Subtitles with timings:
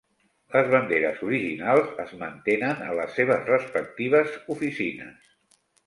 [0.53, 5.33] Les banderes originals es mantenen a les seves respectives oficines.